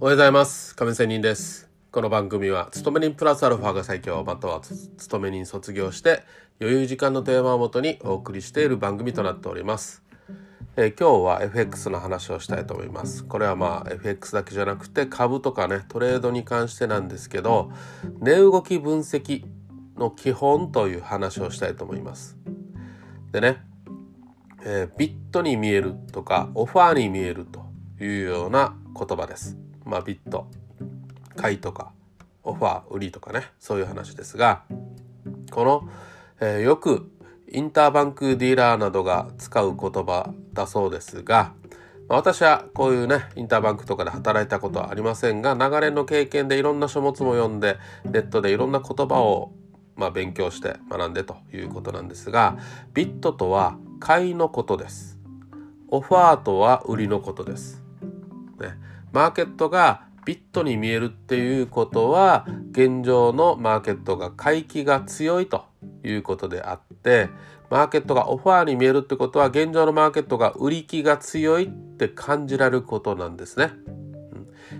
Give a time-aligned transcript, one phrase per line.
[0.00, 0.76] おはようございます。
[0.76, 1.68] 亀仙人です。
[1.90, 6.22] この番組は勤め人プラスアルファが最強または勤め人卒業して
[6.60, 10.04] 余裕時間のテーマをもとにお送りしている番組となっております。
[10.76, 13.24] えー、今日は FX の話をしたいと思います。
[13.24, 17.72] これはまあ FX だけじゃなくて株とかねトレードに関してなんですけど
[18.20, 19.46] 値動き分析
[19.96, 22.38] の基本という話をしたいと思います。
[23.32, 23.64] でね、
[24.64, 27.66] えー、ビットに見えるとかオファーに見えると
[28.00, 29.58] いうような言葉です。
[29.88, 30.46] まあビット
[31.36, 31.92] 買いとか
[32.42, 34.62] オファー売りとかねそういう話ですが
[35.50, 35.88] この、
[36.40, 37.10] えー、よく
[37.50, 41.54] インターバンクディーラーなどが使う言葉だそうですが、
[42.06, 49.52] ま私はこういうね、インターバンクとかで働いたことはありませんが、長年の経験でいろんな書物も読んで、ネットでいろんな言葉を
[49.98, 52.56] まあ、勉強して学んでということなんですが、
[52.94, 55.18] ビットとは買いのことです。
[55.88, 57.82] オファーとは売りのことです。
[58.58, 58.78] ね、
[59.12, 65.64] マーケットがビットに見えるっていうことは、現状のマーケットが買い気が強いと
[66.04, 67.28] いうことであって
[67.70, 73.70] マーケットがオファーに見えるってことは現状のマーケットが売り気が強いって感じられることなんですね。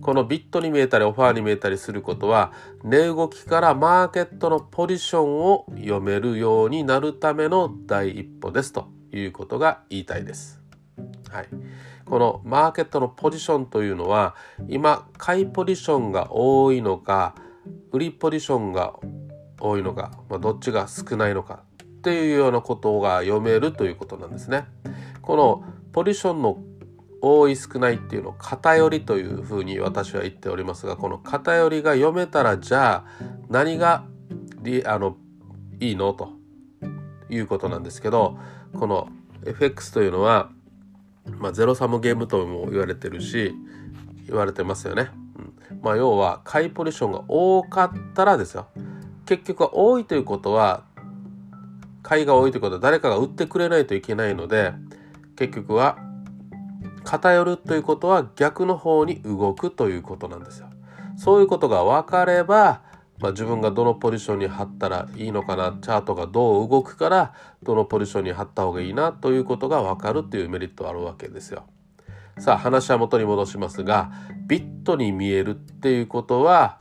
[0.00, 10.60] このビットに見えたりオファーに見えたりすることは値動きからマーケットのポジションを読めるようになるための第一歩ですということが言いたいです。
[11.30, 11.48] はい、
[12.06, 14.34] このマーケットのポジションというのは
[14.68, 17.34] 今買いポジションが多いのか
[17.92, 18.94] 売りポジションが
[19.60, 24.66] 多いのか、まあ、どっちが少ないのかっていうようなことが読めるということなんですね。
[25.22, 26.58] このポジションの
[27.22, 33.04] 多い少ないっていうのを偏りというふうに私は言っておりますがこの偏りが読めたらじゃあ
[33.48, 34.04] 何が
[34.84, 35.16] あの
[35.80, 36.12] いいの？
[36.12, 36.32] と
[37.30, 38.38] いうことなんですけど
[38.78, 39.08] この
[39.46, 40.50] FX というのは、
[41.38, 43.54] まあ、ゼロサムゲームとも言われてるし
[44.26, 45.10] 言われてますよね。
[45.70, 48.68] うん、まあ要は買いポジションが多かったらですよ
[49.26, 50.84] 結局は多いということは
[52.02, 54.74] 買いが多いということは誰かが売ってくれないといけないので
[55.36, 55.98] 結局は
[57.04, 60.68] 偏るということは逆の方に動くということなんですよ。
[61.16, 62.82] そういうことが分かれば、
[63.20, 71.64] まあ、自分がどのポジションに貼ったらいいのかなチャートがどう動くからどのポジションに貼った方がいいなということが分かるっていうメリットがあるわけですよ。
[72.38, 74.10] さあ話は元に戻しますが
[74.48, 76.78] ビットに見えるっていうことは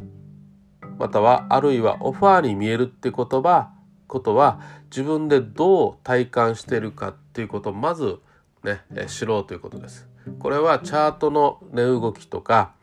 [0.98, 3.70] またはあるいはオファーに見えるって言葉
[4.08, 8.20] ことは自分でどう体感しているかっていうことをまず
[8.64, 10.08] ね知ろうということです。
[10.40, 12.74] これはチャートの値動きとか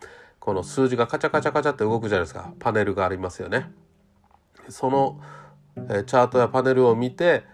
[0.41, 3.71] この数字がカチャカチャカチャって動くじゃないですかパネルがありますよね。
[4.69, 5.21] その
[5.77, 7.45] チャートやパネルを見て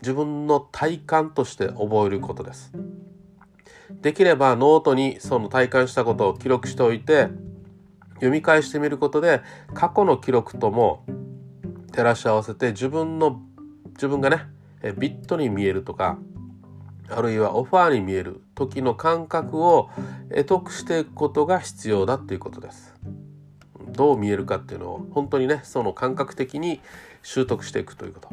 [0.00, 2.72] 自分の体感として覚えることです。
[4.00, 7.28] できればノートにその体感したことを記録しておいて
[8.14, 9.42] 読み返してみることで
[9.74, 11.04] 過去の記録とも
[11.92, 13.42] 照らし合わせて自分の
[13.94, 14.46] 自分がね
[14.98, 16.18] ビットに見えるとか
[17.12, 19.90] あるいはオファーに見える時の感覚を
[20.30, 22.94] 得得していくことが必要だっていうことです。
[23.92, 26.80] どう見えるかっていうのを本当にねその感覚的に
[27.22, 28.28] 習得していくということ。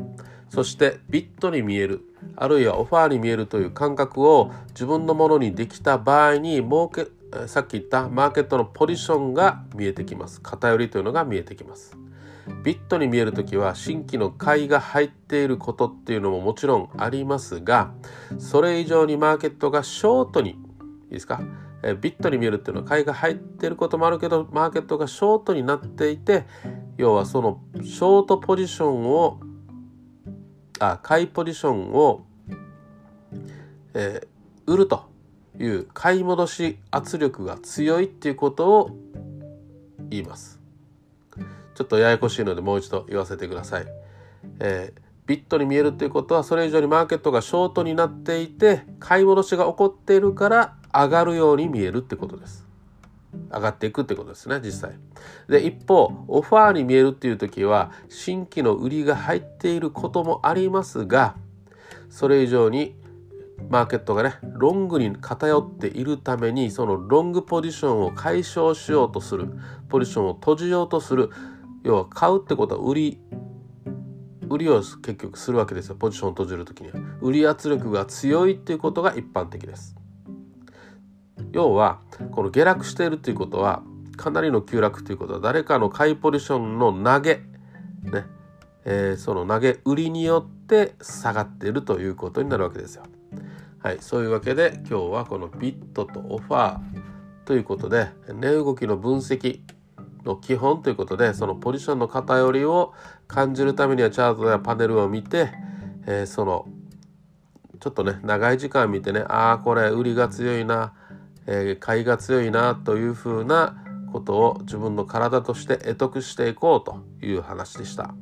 [0.50, 2.02] そしてビットに見える
[2.36, 7.08] あるいはオファーに見えるという感覚を自分のものにできた場合に儲け
[7.48, 10.42] さっき言ったマーケットのポジションが見えてきます。
[10.42, 11.96] 偏りというのが見えてきます。
[12.64, 17.94] ビットに見える時は新規の買いが入っていることっていうのももちろんありますが
[18.38, 20.58] それ以上にマーケットがショートにいい
[21.12, 21.42] ですか？
[21.82, 26.46] えビットに見えるっていうのは買いが入ってることもあるけどマーケットがショートになっていて
[26.98, 29.40] 要はそのショートポジションを
[30.80, 32.26] あ買いポジションを、
[33.94, 34.28] えー、
[34.72, 35.10] 売ると
[35.58, 38.92] いう買い戻し圧力が強いっていうことを
[40.10, 40.59] 言います。
[41.80, 43.86] ちょっとややこしいのでもう一度言わせてください。
[44.60, 52.68] えー、ビットに見えるっていうことはそれ以上にマーケットがショートになっていて買い戻しが起こっているから上がるように見えるってことです。
[53.50, 55.00] 上がっていくってことですね実際。
[55.48, 61.38] で一方オファーに見えるっていう時は新規の売りが入っていることもありますが
[62.10, 62.94] それ以上に
[63.70, 69.48] マーケットがねロングに偏っているためにそのロングポジションを解消しようとする
[69.90, 71.30] ポジションを閉じようとする
[71.84, 73.20] 要は買うってことは売り
[74.50, 75.96] 売りを結局するわけですよ。
[75.96, 76.96] ポジションを閉じる時には。
[77.22, 79.96] 売り圧力が強いっていうことが一般的です。
[81.52, 82.00] 要は
[82.32, 83.84] この下落しているということは
[84.18, 87.42] かなりの急落ということは誰かの買いポジションの投げ
[88.04, 88.26] ね
[88.86, 93.04] えー、その投げ売りによって下がっているということになるわけですよ。
[93.82, 96.80] はい、そういうわけで今日はこのビットとオファー
[97.46, 99.62] ということで値動きの分析
[100.26, 102.94] の基本ということでそのポジションの偏りを
[103.28, 105.52] 感じるためにはチャートやパネルを見て、
[106.06, 106.68] えー、その
[107.80, 110.94] ちょっとね長い時間見てねああこれ売りが強いな、
[111.46, 118.14] えー、買いが強いなというふうなことを自分の体として得得していこうという話でした。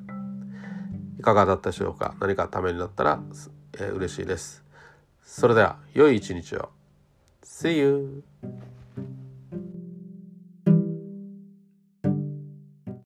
[1.17, 2.13] いかがだったでしょうか？
[2.19, 3.19] 何かためになったら、
[3.73, 4.63] えー、嬉しいです。
[5.23, 6.69] それでは良い一日を。
[7.43, 8.23] See you!